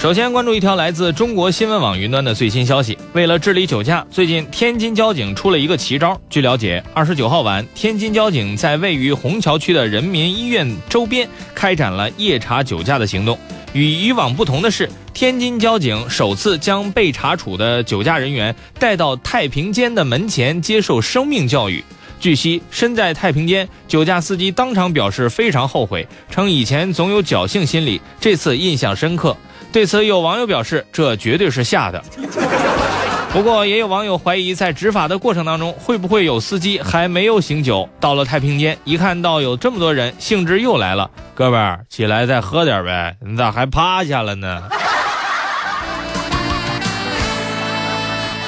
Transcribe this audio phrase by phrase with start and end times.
[0.00, 2.96] 首先关注一条来自中国新闻网云端的最新消息。
[3.12, 6.18] 为了治理酒驾，最近天津交警出了一个奇招。
[6.30, 13.38] 据了解，二十九号晚，天津交警在位于虹桥区的人民医院周边开展了夜查酒驾的行动。
[13.74, 21.84] 与以往不同的是，天津交警首次将被查处的酒驾人员带到太平间的门前接受生命教育。
[22.18, 29.36] 据悉，身在太平间，酒驾司机当场表示非常后悔，称以前总有侥幸心理，这次印象深刻。
[29.72, 32.02] 对此，有网友表示，这绝对是吓的。
[33.32, 44.62] 不过，也有网友怀疑，在执法的过程当中，会不会有司机还没有醒酒，到了太平间，一看到有这么多人，兴致又来了，哥们儿起来再喝点呗，你咋还趴下了呢？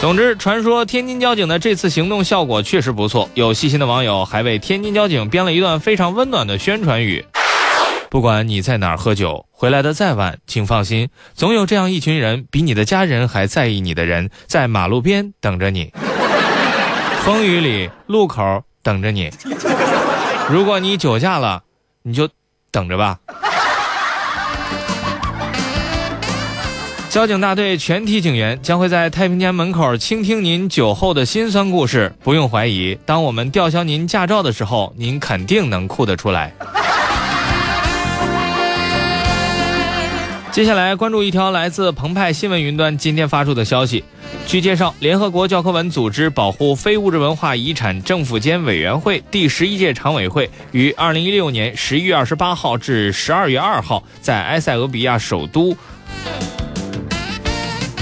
[0.00, 7.22] 总之，传说天津交警的这次行动效果确实不错，有细心的网友还为天津交警编了一段非常温暖的宣传语。
[8.10, 15.92] 不管你在哪儿喝酒，回来的再晚，请放心，总有这样一群人，比你的家人还在意你的人，在马路边等着你，
[17.22, 19.30] 风雨里路口等着你。
[20.48, 21.62] 如果你酒驾了，
[22.02, 22.28] 你就
[22.72, 23.16] 等着吧。
[27.08, 32.12] 交警大队全体警员将会在太平间门口倾听您酒后的辛酸故事。
[32.24, 36.52] 不用怀疑，当我们吊销您驾照的时候，您肯定能哭得出来。
[40.52, 44.02] 接下来关注一条来自澎湃新闻云端今天发出的消息。
[44.48, 55.76] 据介绍，联合国教科文组织保护非物质文化遗产政府间委员会第十一届常委会于二零一六年十一月二十八号至十二月二号在埃塞俄比亚首都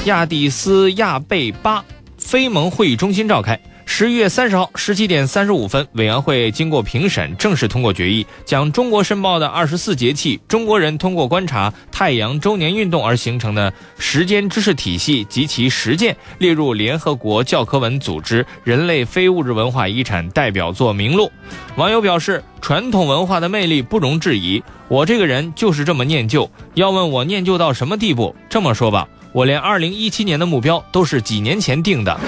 [0.06, 1.84] 亚的斯亚贝巴
[2.16, 3.60] 非盟会议中心召开。
[3.90, 21.32] 十一月三十号十七点三十五分，委员会经过评审，正式通过决议，将《中国申报》的二十四节气中国人通过观察太阳周年运动而形成的时间知识体系及其实践列入联合国教科文组织人类非物质文化遗产代表作名录。
[21.76, 26.48] 网友表示，传统文化的魅力不容置疑，我这个人就是这么念旧。
[26.74, 28.36] 要问我念旧到什么地步？
[28.50, 32.20] 这么说吧，我连二零一七年的目标都是几年前定的。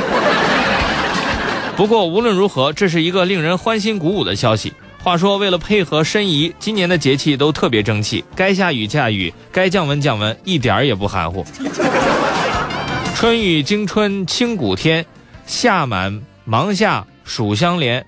[1.76, 4.72] 不过无论如何，这是一个令人欢欣鼓舞的消息。
[5.02, 11.42] 话说，为了配合申遗，今年的节气都特别争气，该下雨下雨，该降温降温，一点儿也不含糊。
[13.14, 15.06] 春雨惊春清谷天，
[15.46, 18.04] 夏满芒夏暑相连，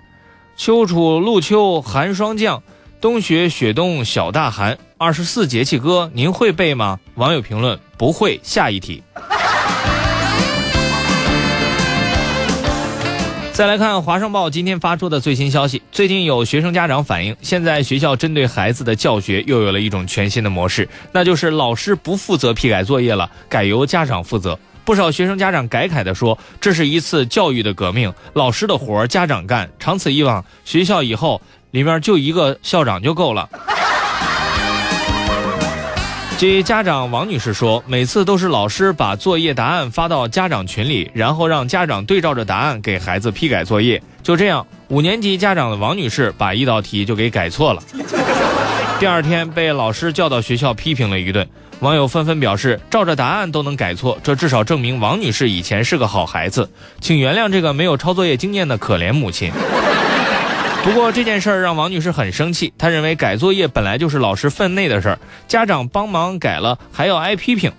[0.54, 2.62] 秋处露秋寒霜降，
[3.00, 4.76] 冬雪雪冬小大寒。
[4.98, 7.00] 二十四节气歌您会背吗？
[7.14, 8.38] 网友评论：不会。
[8.42, 9.02] 下一题。
[13.52, 15.82] 再来看《华商报》今天发出的最新消息。
[15.92, 24.58] 最近有学生家长反映，现在学校针对孩子的教学又有了一种全新的模式，那就是老师不负责批改作业了，改由家长负责。
[24.86, 31.42] 不少学生家长感慨地说：“这是一次教育的革命，老师的活儿家长干，长此以往，学校以后
[31.72, 33.46] 里面就一个校长就够了。”
[36.42, 44.02] 据家长王女士说，每次都是老师把作业答案发到家长群里，然后让家长对照着答案给孩子批改作业。
[44.24, 47.80] 就这样，五年级家长的王女士把一道题就给改错了。
[48.98, 51.46] 第二天被老师叫到学校批评了一顿，
[51.78, 56.68] 网友纷纷表示，照着答案都能改错，这至少证明王女士以前是个好孩子，
[57.00, 59.52] 请原谅这个没有抄作业经验的可怜母亲。
[60.84, 67.70] 不过这件事儿让王女士很生气，她认为改作业本来就是老师分内的事儿，家长帮忙改了还要挨批评。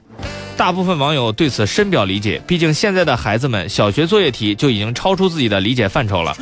[0.56, 6.34] 大部分网友对此深表理解，毕竟现在的孩子们小学作业题就已经超出自己的理解范畴了。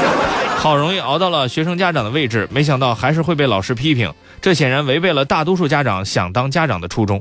[0.58, 7.18] 好容易熬到了学生家长的位置，没想到还是会被老师批评，这显然违背了大多数家长想当家长的初衷。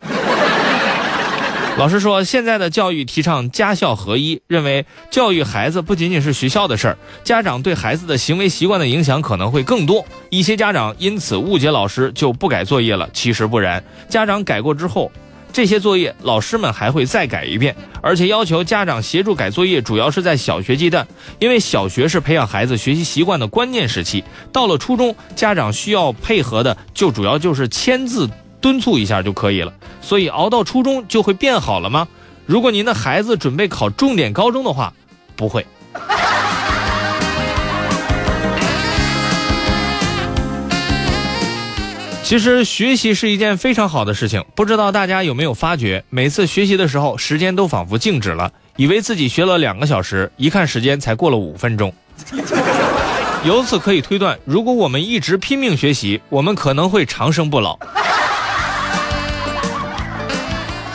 [1.79, 10.05] 老师说，现在的教育提倡家校合一，认为教育孩子不仅仅是学校的事儿，家长对孩子的行为习惯的影响可能会更多。
[10.29, 13.81] 一些家长因此误解老师就不改作业了，其实不然。
[14.09, 15.09] 家长改过之后，
[15.53, 21.07] 这些作业老师们还会再改一遍，而且要求家长协助改作业，主要是在小学阶段，
[21.39, 24.21] 因为小学是培养孩子学习习惯的关键时期。
[24.51, 28.29] 到了初中，家长需要配合的就主要就是签字。
[28.61, 32.07] 敦促一下就可以了，所以熬到初中就会变好了吗？
[32.45, 34.93] 如果您的孩子准备考重点高中的话，
[35.35, 35.65] 不会。
[42.23, 51.91] 其实学习是一件非常好的事情，不知道大家有没有发觉，每次学习的时候，时间都仿佛静止了，以为自己学了两个小时，一看时间才过了五分钟。
[53.45, 57.79] 由此可以推断，如果我们一直拼命学习，我们可能会长生不老。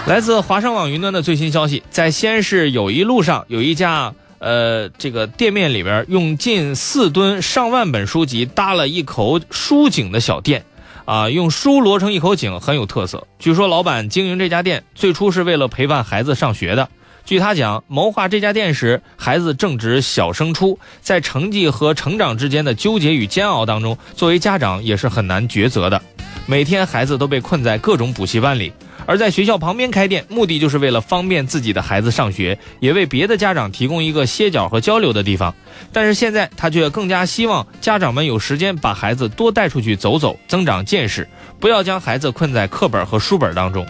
[0.07, 10.63] 来自华商网云端的最新消息，在西安市友谊路上有一家呃这个店面里边，用近四吨上万本书籍搭了一口书井的小店，
[11.07, 13.27] 啊，用书摞成一口井很有特色。
[13.39, 16.91] 据说老板经营这家店最初是为了陪伴孩子上学的。
[17.25, 26.03] 据他讲，谋划这家店时，孩子正值小升初，在成绩和成长之间的纠结与煎熬当中，作为家长也是很难抉择的。
[26.45, 28.71] 每天孩子都被困在各种补习班里。
[29.07, 35.55] 而在学校旁边开店，目的就是为了方便自己的孩子上学，也为别的家长提供一个歇脚和交流的地方。
[35.93, 41.29] 但是现在他却更加希望家长们有时间把孩子多带出去走走，增长见识，
[41.61, 43.87] 不要将孩子困在课本和书本当中。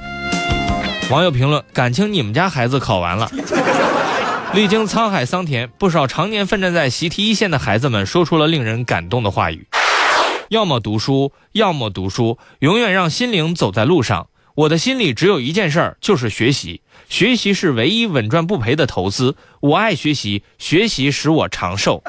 [1.11, 3.31] 网友评论：感情你们家孩子考完了。
[4.53, 9.67] 历经沧海桑田，不少常年奋战在习题一线的孩子们说出了令人感动的话语：
[10.49, 14.29] 要么读书，要么读书，永远让心灵走在路上。
[14.55, 16.81] 我的心里只有一件事儿就是学习。
[17.09, 19.37] 学习是唯一稳赚不赔的投资。
[19.61, 22.03] 我爱学习学习使我长寿。